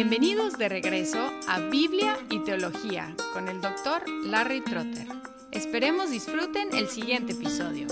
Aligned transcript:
Bienvenidos 0.00 0.56
de 0.56 0.68
regreso 0.68 1.18
a 1.48 1.58
Biblia 1.58 2.16
y 2.30 2.38
Teología 2.44 3.16
con 3.32 3.48
el 3.48 3.60
doctor 3.60 4.08
Larry 4.08 4.60
Trotter. 4.60 5.08
Esperemos 5.50 6.12
disfruten 6.12 6.68
el 6.72 6.86
siguiente 6.86 7.32
episodio. 7.32 7.88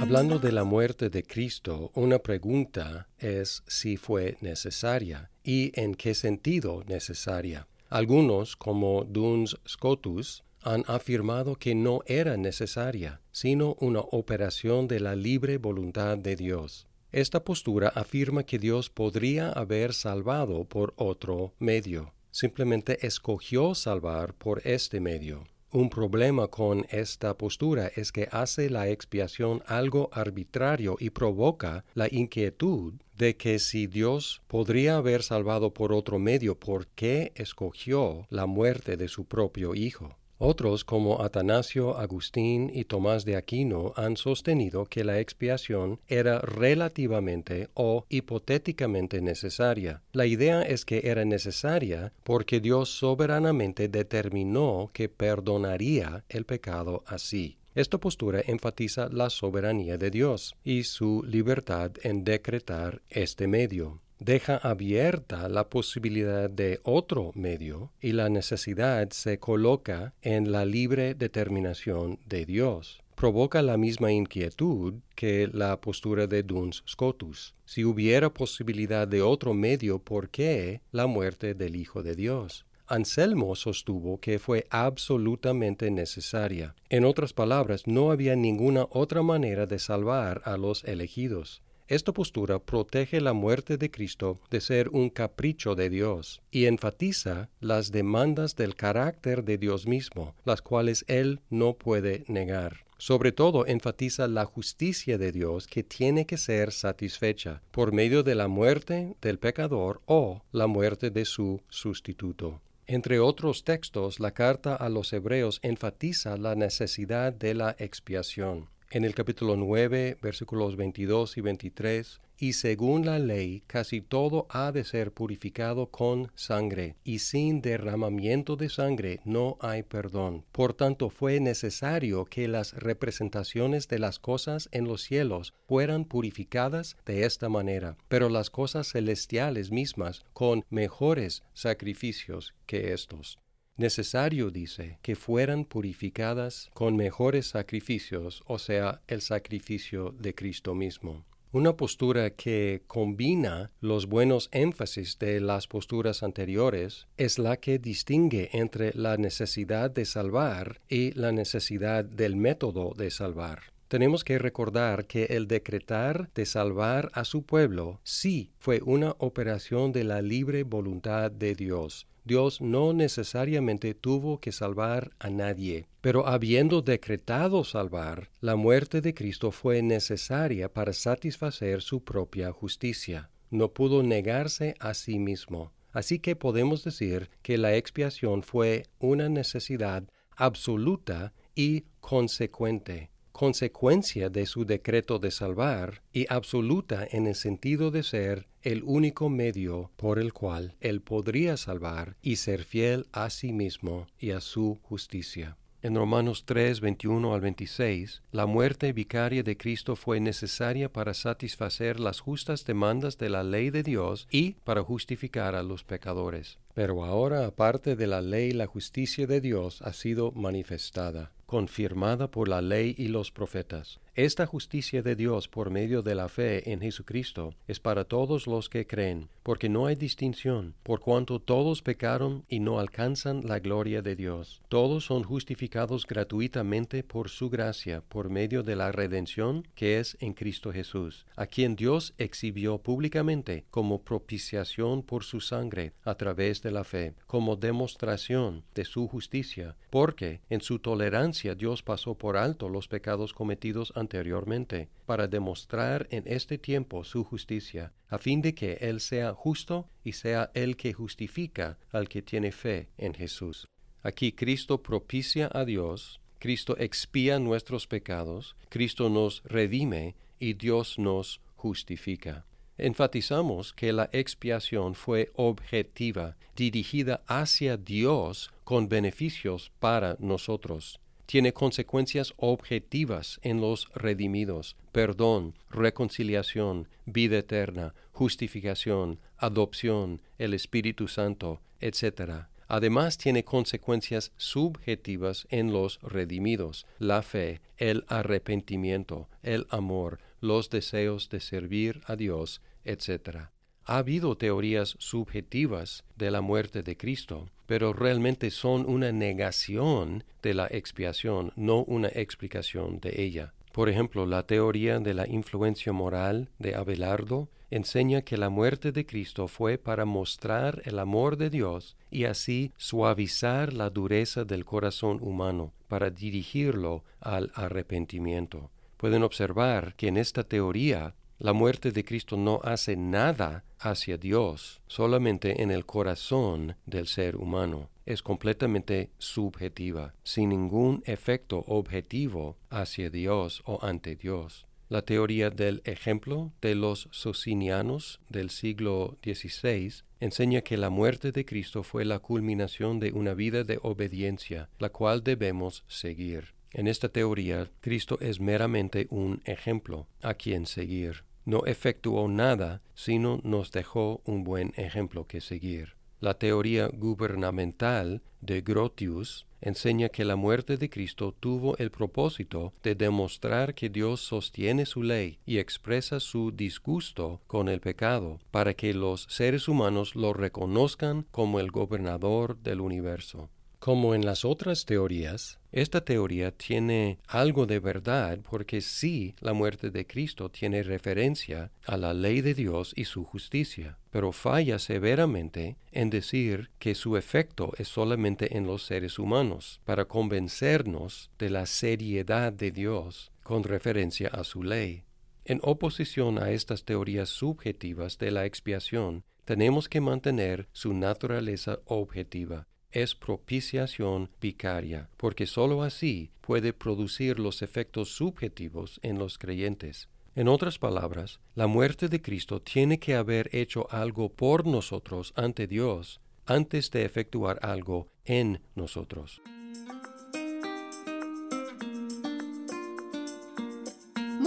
Hablando 0.00 0.40
de 0.40 0.50
la 0.50 0.64
muerte 0.64 1.10
de 1.10 1.22
Cristo, 1.22 1.92
una 1.94 2.18
pregunta 2.18 3.06
es 3.16 3.62
si 3.68 3.96
fue 3.96 4.36
necesaria 4.40 5.30
y 5.44 5.70
en 5.80 5.94
qué 5.94 6.14
sentido 6.14 6.82
necesaria. 6.88 7.68
Algunos, 7.88 8.56
como 8.56 9.04
Duns 9.04 9.56
Scotus, 9.64 10.42
han 10.62 10.84
afirmado 10.86 11.56
que 11.56 11.74
no 11.74 12.00
era 12.06 12.36
necesaria, 12.36 13.20
sino 13.32 13.76
una 13.80 14.00
operación 14.00 14.88
de 14.88 15.00
la 15.00 15.14
libre 15.16 15.58
voluntad 15.58 16.18
de 16.18 16.36
Dios. 16.36 16.86
Esta 17.10 17.42
postura 17.42 17.88
afirma 17.88 18.44
que 18.44 18.58
Dios 18.58 18.90
podría 18.90 19.50
haber 19.50 19.94
salvado 19.94 20.64
por 20.64 20.92
otro 20.96 21.54
medio, 21.58 22.12
simplemente 22.30 23.06
escogió 23.06 23.74
salvar 23.74 24.34
por 24.34 24.60
este 24.66 25.00
medio. 25.00 25.44
Un 25.70 25.90
problema 25.90 26.48
con 26.48 26.86
esta 26.88 27.36
postura 27.36 27.90
es 27.94 28.10
que 28.10 28.26
hace 28.32 28.70
la 28.70 28.88
expiación 28.88 29.62
algo 29.66 30.08
arbitrario 30.12 30.96
y 30.98 31.10
provoca 31.10 31.84
la 31.94 32.08
inquietud 32.10 32.94
de 33.18 33.36
que 33.36 33.58
si 33.58 33.86
Dios 33.86 34.40
podría 34.46 34.96
haber 34.96 35.22
salvado 35.22 35.74
por 35.74 35.92
otro 35.92 36.18
medio, 36.18 36.58
¿por 36.58 36.86
qué 36.86 37.32
escogió 37.34 38.26
la 38.30 38.46
muerte 38.46 38.96
de 38.96 39.08
su 39.08 39.26
propio 39.26 39.74
Hijo? 39.74 40.16
Otros, 40.40 40.84
como 40.84 41.20
Atanasio, 41.20 41.98
Agustín 41.98 42.70
y 42.72 42.84
Tomás 42.84 43.24
de 43.24 43.34
Aquino, 43.34 43.92
han 43.96 44.16
sostenido 44.16 44.84
que 44.84 45.02
la 45.02 45.18
expiación 45.18 45.98
era 46.06 46.38
relativamente 46.38 47.70
o 47.74 48.06
hipotéticamente 48.08 49.20
necesaria. 49.20 50.02
La 50.12 50.26
idea 50.26 50.62
es 50.62 50.84
que 50.84 51.02
era 51.04 51.24
necesaria 51.24 52.12
porque 52.22 52.60
Dios 52.60 52.88
soberanamente 52.88 53.88
determinó 53.88 54.90
que 54.92 55.08
perdonaría 55.08 56.24
el 56.28 56.44
pecado 56.44 57.02
así. 57.06 57.58
Esta 57.74 57.98
postura 57.98 58.40
enfatiza 58.46 59.08
la 59.10 59.30
soberanía 59.30 59.98
de 59.98 60.10
Dios 60.10 60.54
y 60.62 60.84
su 60.84 61.24
libertad 61.24 61.92
en 62.02 62.22
decretar 62.22 63.02
este 63.08 63.48
medio 63.48 64.00
deja 64.18 64.56
abierta 64.56 65.48
la 65.48 65.68
posibilidad 65.68 66.50
de 66.50 66.80
otro 66.82 67.32
medio 67.34 67.92
y 68.00 68.12
la 68.12 68.28
necesidad 68.28 69.10
se 69.10 69.38
coloca 69.38 70.14
en 70.22 70.52
la 70.52 70.64
libre 70.64 71.14
determinación 71.14 72.18
de 72.26 72.44
Dios. 72.44 73.00
Provoca 73.14 73.62
la 73.62 73.76
misma 73.76 74.12
inquietud 74.12 74.94
que 75.16 75.48
la 75.52 75.80
postura 75.80 76.28
de 76.28 76.44
Duns 76.44 76.84
Scotus. 76.88 77.54
Si 77.64 77.84
hubiera 77.84 78.32
posibilidad 78.32 79.08
de 79.08 79.22
otro 79.22 79.54
medio, 79.54 79.98
¿por 79.98 80.30
qué 80.30 80.82
la 80.92 81.06
muerte 81.06 81.54
del 81.54 81.74
Hijo 81.74 82.02
de 82.04 82.14
Dios? 82.14 82.64
Anselmo 82.86 83.54
sostuvo 83.54 84.18
que 84.18 84.38
fue 84.38 84.66
absolutamente 84.70 85.90
necesaria. 85.90 86.74
En 86.88 87.04
otras 87.04 87.34
palabras, 87.34 87.86
no 87.86 88.10
había 88.12 88.34
ninguna 88.34 88.86
otra 88.90 89.22
manera 89.22 89.66
de 89.66 89.78
salvar 89.78 90.40
a 90.44 90.56
los 90.56 90.84
elegidos. 90.84 91.60
Esta 91.88 92.12
postura 92.12 92.58
protege 92.58 93.18
la 93.18 93.32
muerte 93.32 93.78
de 93.78 93.90
Cristo 93.90 94.42
de 94.50 94.60
ser 94.60 94.90
un 94.90 95.08
capricho 95.08 95.74
de 95.74 95.88
Dios 95.88 96.42
y 96.50 96.66
enfatiza 96.66 97.48
las 97.60 97.90
demandas 97.92 98.56
del 98.56 98.74
carácter 98.74 99.42
de 99.42 99.56
Dios 99.56 99.86
mismo, 99.86 100.34
las 100.44 100.60
cuales 100.60 101.06
Él 101.08 101.40
no 101.48 101.78
puede 101.78 102.24
negar. 102.28 102.84
Sobre 102.98 103.32
todo 103.32 103.66
enfatiza 103.66 104.28
la 104.28 104.44
justicia 104.44 105.16
de 105.16 105.32
Dios 105.32 105.66
que 105.66 105.82
tiene 105.82 106.26
que 106.26 106.36
ser 106.36 106.72
satisfecha 106.72 107.62
por 107.70 107.92
medio 107.92 108.22
de 108.22 108.34
la 108.34 108.48
muerte 108.48 109.16
del 109.22 109.38
pecador 109.38 110.02
o 110.04 110.42
la 110.52 110.66
muerte 110.66 111.08
de 111.08 111.24
su 111.24 111.62
sustituto. 111.70 112.60
Entre 112.86 113.18
otros 113.18 113.64
textos, 113.64 114.20
la 114.20 114.32
carta 114.32 114.74
a 114.74 114.90
los 114.90 115.14
hebreos 115.14 115.58
enfatiza 115.62 116.36
la 116.36 116.54
necesidad 116.54 117.32
de 117.32 117.54
la 117.54 117.74
expiación 117.78 118.68
en 118.90 119.04
el 119.04 119.14
capítulo 119.14 119.56
9, 119.56 120.18
versículos 120.22 120.76
22 120.76 121.36
y 121.36 121.40
23, 121.42 122.20
y 122.38 122.52
según 122.54 123.04
la 123.04 123.18
ley 123.18 123.62
casi 123.66 124.00
todo 124.00 124.46
ha 124.48 124.72
de 124.72 124.84
ser 124.84 125.12
purificado 125.12 125.90
con 125.90 126.30
sangre, 126.34 126.96
y 127.04 127.18
sin 127.18 127.60
derramamiento 127.60 128.56
de 128.56 128.68
sangre 128.68 129.20
no 129.24 129.58
hay 129.60 129.82
perdón. 129.82 130.44
Por 130.52 130.72
tanto 130.72 131.10
fue 131.10 131.40
necesario 131.40 132.24
que 132.24 132.48
las 132.48 132.74
representaciones 132.74 133.88
de 133.88 133.98
las 133.98 134.18
cosas 134.18 134.68
en 134.72 134.84
los 134.84 135.02
cielos 135.02 135.52
fueran 135.66 136.04
purificadas 136.04 136.96
de 137.04 137.24
esta 137.24 137.48
manera, 137.48 137.96
pero 138.08 138.28
las 138.28 138.50
cosas 138.50 138.88
celestiales 138.92 139.70
mismas 139.70 140.24
con 140.32 140.64
mejores 140.70 141.42
sacrificios 141.52 142.54
que 142.66 142.92
estos 142.92 143.38
necesario, 143.78 144.50
dice, 144.50 144.98
que 145.02 145.16
fueran 145.16 145.64
purificadas 145.64 146.70
con 146.74 146.96
mejores 146.96 147.48
sacrificios, 147.48 148.42
o 148.46 148.58
sea, 148.58 149.00
el 149.08 149.22
sacrificio 149.22 150.14
de 150.18 150.34
Cristo 150.34 150.74
mismo. 150.74 151.24
Una 151.50 151.76
postura 151.76 152.28
que 152.28 152.82
combina 152.86 153.70
los 153.80 154.06
buenos 154.06 154.50
énfasis 154.52 155.18
de 155.18 155.40
las 155.40 155.66
posturas 155.66 156.22
anteriores 156.22 157.06
es 157.16 157.38
la 157.38 157.56
que 157.56 157.78
distingue 157.78 158.50
entre 158.52 158.92
la 158.92 159.16
necesidad 159.16 159.90
de 159.90 160.04
salvar 160.04 160.82
y 160.90 161.12
la 161.12 161.32
necesidad 161.32 162.04
del 162.04 162.36
método 162.36 162.92
de 162.94 163.10
salvar. 163.10 163.62
Tenemos 163.88 164.22
que 164.22 164.38
recordar 164.38 165.06
que 165.06 165.24
el 165.24 165.48
decretar 165.48 166.30
de 166.34 166.46
salvar 166.46 167.10
a 167.14 167.24
su 167.24 167.42
pueblo 167.42 168.00
sí 168.04 168.52
fue 168.58 168.80
una 168.84 169.16
operación 169.18 169.92
de 169.92 170.04
la 170.04 170.22
libre 170.22 170.62
voluntad 170.62 171.30
de 171.30 171.54
Dios, 171.54 172.06
Dios 172.28 172.60
no 172.60 172.92
necesariamente 172.92 173.94
tuvo 173.94 174.38
que 174.38 174.52
salvar 174.52 175.12
a 175.18 175.30
nadie, 175.30 175.86
pero 176.02 176.26
habiendo 176.26 176.82
decretado 176.82 177.64
salvar, 177.64 178.28
la 178.42 178.54
muerte 178.54 179.00
de 179.00 179.14
Cristo 179.14 179.50
fue 179.50 179.80
necesaria 179.80 180.70
para 180.70 180.92
satisfacer 180.92 181.80
su 181.80 182.04
propia 182.04 182.52
justicia. 182.52 183.30
No 183.48 183.72
pudo 183.72 184.02
negarse 184.02 184.74
a 184.78 184.92
sí 184.92 185.18
mismo. 185.18 185.72
Así 185.90 186.18
que 186.18 186.36
podemos 186.36 186.84
decir 186.84 187.30
que 187.40 187.56
la 187.56 187.76
expiación 187.76 188.42
fue 188.42 188.84
una 188.98 189.30
necesidad 189.30 190.04
absoluta 190.36 191.32
y 191.54 191.86
consecuente 192.00 193.08
consecuencia 193.38 194.30
de 194.30 194.46
su 194.46 194.64
decreto 194.64 195.20
de 195.20 195.30
salvar 195.30 196.02
y 196.12 196.26
absoluta 196.28 197.06
en 197.08 197.28
el 197.28 197.36
sentido 197.36 197.92
de 197.92 198.02
ser 198.02 198.48
el 198.62 198.82
único 198.82 199.28
medio 199.28 199.92
por 199.94 200.18
el 200.18 200.32
cual 200.32 200.74
él 200.80 201.02
podría 201.02 201.56
salvar 201.56 202.16
y 202.20 202.34
ser 202.34 202.64
fiel 202.64 203.06
a 203.12 203.30
sí 203.30 203.52
mismo 203.52 204.08
y 204.18 204.32
a 204.32 204.40
su 204.40 204.80
justicia. 204.82 205.56
En 205.82 205.94
Romanos 205.94 206.46
3, 206.46 206.80
21 206.80 207.32
al 207.32 207.40
26, 207.40 208.22
la 208.32 208.46
muerte 208.46 208.92
vicaria 208.92 209.44
de 209.44 209.56
Cristo 209.56 209.94
fue 209.94 210.18
necesaria 210.18 210.92
para 210.92 211.14
satisfacer 211.14 212.00
las 212.00 212.18
justas 212.18 212.64
demandas 212.64 213.18
de 213.18 213.28
la 213.28 213.44
ley 213.44 213.70
de 213.70 213.84
Dios 213.84 214.26
y 214.32 214.54
para 214.64 214.82
justificar 214.82 215.54
a 215.54 215.62
los 215.62 215.84
pecadores. 215.84 216.58
Pero 216.74 217.04
ahora, 217.04 217.46
aparte 217.46 217.94
de 217.94 218.08
la 218.08 218.20
ley, 218.20 218.50
la 218.50 218.66
justicia 218.66 219.28
de 219.28 219.40
Dios 219.40 219.80
ha 219.82 219.92
sido 219.92 220.32
manifestada 220.32 221.30
confirmada 221.48 222.30
por 222.30 222.46
la 222.46 222.60
ley 222.60 222.94
y 222.98 223.08
los 223.08 223.32
profetas. 223.32 224.00
Esta 224.18 224.46
justicia 224.46 225.00
de 225.00 225.14
Dios 225.14 225.46
por 225.46 225.70
medio 225.70 226.02
de 226.02 226.16
la 226.16 226.28
fe 226.28 226.72
en 226.72 226.80
Jesucristo 226.80 227.54
es 227.68 227.78
para 227.78 228.02
todos 228.02 228.48
los 228.48 228.68
que 228.68 228.84
creen, 228.84 229.28
porque 229.44 229.68
no 229.68 229.86
hay 229.86 229.94
distinción, 229.94 230.74
por 230.82 230.98
cuanto 230.98 231.38
todos 231.38 231.82
pecaron 231.82 232.44
y 232.48 232.58
no 232.58 232.80
alcanzan 232.80 233.46
la 233.46 233.60
gloria 233.60 234.02
de 234.02 234.16
Dios. 234.16 234.60
Todos 234.68 235.04
son 235.04 235.22
justificados 235.22 236.04
gratuitamente 236.04 237.04
por 237.04 237.28
su 237.28 237.48
gracia, 237.48 238.00
por 238.08 238.28
medio 238.28 238.64
de 238.64 238.74
la 238.74 238.90
redención 238.90 239.68
que 239.76 240.00
es 240.00 240.16
en 240.18 240.32
Cristo 240.32 240.72
Jesús, 240.72 241.24
a 241.36 241.46
quien 241.46 241.76
Dios 241.76 242.12
exhibió 242.18 242.78
públicamente 242.78 243.66
como 243.70 244.02
propiciación 244.02 245.04
por 245.04 245.22
su 245.22 245.40
sangre 245.40 245.92
a 246.02 246.16
través 246.16 246.60
de 246.60 246.72
la 246.72 246.82
fe, 246.82 247.14
como 247.28 247.54
demostración 247.54 248.64
de 248.74 248.84
su 248.84 249.06
justicia, 249.06 249.76
porque 249.90 250.40
en 250.50 250.60
su 250.60 250.80
tolerancia 250.80 251.54
Dios 251.54 251.84
pasó 251.84 252.16
por 252.16 252.36
alto 252.36 252.68
los 252.68 252.88
pecados 252.88 253.32
cometidos 253.32 253.92
anteriormente, 254.08 254.88
para 255.04 255.28
demostrar 255.28 256.08
en 256.10 256.22
este 256.26 256.56
tiempo 256.56 257.04
su 257.04 257.24
justicia, 257.24 257.92
a 258.08 258.16
fin 258.16 258.40
de 258.40 258.54
que 258.54 258.78
Él 258.80 259.00
sea 259.00 259.34
justo 259.34 259.86
y 260.02 260.12
sea 260.12 260.50
el 260.54 260.76
que 260.76 260.94
justifica 260.94 261.78
al 261.92 262.08
que 262.08 262.22
tiene 262.22 262.50
fe 262.50 262.88
en 262.96 263.12
Jesús. 263.12 263.68
Aquí 264.02 264.32
Cristo 264.32 264.82
propicia 264.82 265.50
a 265.52 265.66
Dios, 265.66 266.20
Cristo 266.38 266.74
expía 266.78 267.38
nuestros 267.38 267.86
pecados, 267.86 268.56
Cristo 268.70 269.10
nos 269.10 269.42
redime 269.44 270.14
y 270.38 270.54
Dios 270.54 270.98
nos 270.98 271.40
justifica. 271.56 272.46
Enfatizamos 272.78 273.74
que 273.74 273.92
la 273.92 274.08
expiación 274.12 274.94
fue 274.94 275.30
objetiva, 275.34 276.36
dirigida 276.56 277.22
hacia 277.26 277.76
Dios 277.76 278.50
con 278.64 278.88
beneficios 278.88 279.70
para 279.80 280.16
nosotros. 280.20 281.00
Tiene 281.28 281.52
consecuencias 281.52 282.32
objetivas 282.38 283.38
en 283.42 283.60
los 283.60 283.90
redimidos, 283.94 284.76
perdón, 284.92 285.52
reconciliación, 285.68 286.88
vida 287.04 287.36
eterna, 287.36 287.94
justificación, 288.12 289.20
adopción, 289.36 290.22
el 290.38 290.54
Espíritu 290.54 291.06
Santo, 291.06 291.60
etc. 291.80 292.46
Además 292.66 293.18
tiene 293.18 293.44
consecuencias 293.44 294.32
subjetivas 294.38 295.46
en 295.50 295.70
los 295.70 296.00
redimidos, 296.00 296.86
la 296.98 297.20
fe, 297.20 297.60
el 297.76 298.06
arrepentimiento, 298.08 299.28
el 299.42 299.66
amor, 299.68 300.20
los 300.40 300.70
deseos 300.70 301.28
de 301.28 301.40
servir 301.40 302.00
a 302.06 302.16
Dios, 302.16 302.62
etc. 302.86 303.50
Ha 303.84 303.98
habido 303.98 304.38
teorías 304.38 304.96
subjetivas 304.98 306.04
de 306.16 306.30
la 306.30 306.40
muerte 306.40 306.82
de 306.82 306.96
Cristo, 306.96 307.50
pero 307.68 307.92
realmente 307.92 308.50
son 308.50 308.88
una 308.88 309.12
negación 309.12 310.24
de 310.40 310.54
la 310.54 310.68
expiación, 310.70 311.52
no 311.54 311.84
una 311.84 312.08
explicación 312.08 312.98
de 312.98 313.22
ella. 313.22 313.52
Por 313.72 313.90
ejemplo, 313.90 314.24
la 314.24 314.44
teoría 314.44 315.00
de 315.00 315.12
la 315.12 315.28
influencia 315.28 315.92
moral 315.92 316.48
de 316.58 316.74
Abelardo 316.74 317.50
enseña 317.70 318.22
que 318.22 318.38
la 318.38 318.48
muerte 318.48 318.90
de 318.90 319.04
Cristo 319.04 319.48
fue 319.48 319.76
para 319.76 320.06
mostrar 320.06 320.80
el 320.86 320.98
amor 320.98 321.36
de 321.36 321.50
Dios 321.50 321.98
y 322.10 322.24
así 322.24 322.72
suavizar 322.78 323.74
la 323.74 323.90
dureza 323.90 324.46
del 324.46 324.64
corazón 324.64 325.18
humano, 325.20 325.74
para 325.88 326.08
dirigirlo 326.08 327.04
al 327.20 327.52
arrepentimiento. 327.54 328.70
Pueden 328.96 329.22
observar 329.22 329.94
que 329.94 330.08
en 330.08 330.16
esta 330.16 330.42
teoría 330.42 331.14
la 331.38 331.52
muerte 331.52 331.92
de 331.92 332.04
Cristo 332.04 332.36
no 332.36 332.60
hace 332.64 332.96
nada 332.96 333.64
hacia 333.78 334.16
Dios, 334.16 334.80
solamente 334.88 335.62
en 335.62 335.70
el 335.70 335.86
corazón 335.86 336.76
del 336.84 337.06
ser 337.06 337.36
humano. 337.36 337.90
Es 338.06 338.22
completamente 338.22 339.10
subjetiva, 339.18 340.14
sin 340.24 340.48
ningún 340.48 341.02
efecto 341.06 341.64
objetivo 341.68 342.56
hacia 342.70 343.08
Dios 343.08 343.62
o 343.66 343.78
ante 343.82 344.16
Dios. 344.16 344.66
La 344.88 345.02
teoría 345.02 345.50
del 345.50 345.82
ejemplo 345.84 346.50
de 346.60 346.74
los 346.74 347.08
socinianos 347.12 348.20
del 348.28 348.50
siglo 348.50 349.18
XVI 349.22 350.02
enseña 350.18 350.62
que 350.62 350.76
la 350.76 350.90
muerte 350.90 351.30
de 351.30 351.44
Cristo 351.44 351.84
fue 351.84 352.04
la 352.04 352.18
culminación 352.18 352.98
de 352.98 353.12
una 353.12 353.34
vida 353.34 353.62
de 353.62 353.78
obediencia, 353.82 354.70
la 354.78 354.88
cual 354.88 355.22
debemos 355.22 355.84
seguir. 355.86 356.54
En 356.72 356.88
esta 356.88 357.08
teoría, 357.08 357.70
Cristo 357.80 358.18
es 358.20 358.40
meramente 358.40 359.06
un 359.10 359.40
ejemplo 359.44 360.06
a 360.20 360.34
quien 360.34 360.66
seguir 360.66 361.27
no 361.48 361.64
efectuó 361.64 362.28
nada, 362.28 362.82
sino 362.94 363.40
nos 363.42 363.72
dejó 363.72 364.20
un 364.26 364.44
buen 364.44 364.74
ejemplo 364.76 365.26
que 365.26 365.40
seguir. 365.40 365.94
La 366.20 366.34
teoría 366.34 366.88
gubernamental 366.88 368.20
de 368.42 368.60
Grotius 368.60 369.46
enseña 369.62 370.10
que 370.10 370.26
la 370.26 370.36
muerte 370.36 370.76
de 370.76 370.90
Cristo 370.90 371.34
tuvo 371.40 371.74
el 371.78 371.90
propósito 371.90 372.74
de 372.82 372.94
demostrar 372.94 373.74
que 373.74 373.88
Dios 373.88 374.20
sostiene 374.20 374.84
su 374.84 375.02
ley 375.02 375.38
y 375.46 375.56
expresa 375.56 376.20
su 376.20 376.52
disgusto 376.52 377.40
con 377.46 377.70
el 377.70 377.80
pecado, 377.80 378.40
para 378.50 378.74
que 378.74 378.92
los 378.92 379.26
seres 379.30 379.68
humanos 379.68 380.16
lo 380.16 380.34
reconozcan 380.34 381.24
como 381.30 381.60
el 381.60 381.70
gobernador 381.70 382.58
del 382.58 382.82
universo. 382.82 383.48
Como 383.88 384.14
en 384.14 384.26
las 384.26 384.44
otras 384.44 384.84
teorías, 384.84 385.58
esta 385.72 386.04
teoría 386.04 386.50
tiene 386.50 387.20
algo 387.26 387.64
de 387.64 387.80
verdad 387.80 388.38
porque 388.42 388.82
sí 388.82 389.34
la 389.40 389.54
muerte 389.54 389.90
de 389.90 390.06
Cristo 390.06 390.50
tiene 390.50 390.82
referencia 390.82 391.72
a 391.86 391.96
la 391.96 392.12
ley 392.12 392.42
de 392.42 392.52
Dios 392.52 392.92
y 392.96 393.04
su 393.06 393.24
justicia, 393.24 393.96
pero 394.10 394.32
falla 394.32 394.78
severamente 394.78 395.78
en 395.90 396.10
decir 396.10 396.68
que 396.78 396.94
su 396.94 397.16
efecto 397.16 397.72
es 397.78 397.88
solamente 397.88 398.58
en 398.58 398.66
los 398.66 398.82
seres 398.82 399.18
humanos, 399.18 399.80
para 399.86 400.04
convencernos 400.04 401.30
de 401.38 401.48
la 401.48 401.64
seriedad 401.64 402.52
de 402.52 402.70
Dios 402.70 403.32
con 403.42 403.64
referencia 403.64 404.28
a 404.28 404.44
su 404.44 404.62
ley. 404.62 405.04
En 405.46 405.60
oposición 405.62 406.38
a 406.42 406.50
estas 406.50 406.84
teorías 406.84 407.30
subjetivas 407.30 408.18
de 408.18 408.32
la 408.32 408.44
expiación, 408.44 409.24
tenemos 409.46 409.88
que 409.88 410.02
mantener 410.02 410.68
su 410.72 410.92
naturaleza 410.92 411.78
objetiva 411.86 412.66
es 412.92 413.14
propiciación 413.14 414.30
vicaria, 414.40 415.08
porque 415.16 415.46
sólo 415.46 415.82
así 415.82 416.30
puede 416.40 416.72
producir 416.72 417.38
los 417.38 417.62
efectos 417.62 418.10
subjetivos 418.10 419.00
en 419.02 419.18
los 419.18 419.38
creyentes. 419.38 420.08
En 420.34 420.48
otras 420.48 420.78
palabras, 420.78 421.40
la 421.54 421.66
muerte 421.66 422.08
de 422.08 422.22
Cristo 422.22 422.62
tiene 422.62 422.98
que 422.98 423.14
haber 423.14 423.50
hecho 423.52 423.86
algo 423.90 424.28
por 424.28 424.66
nosotros 424.66 425.32
ante 425.36 425.66
Dios 425.66 426.20
antes 426.46 426.90
de 426.90 427.04
efectuar 427.04 427.58
algo 427.62 428.08
en 428.24 428.60
nosotros. 428.74 429.42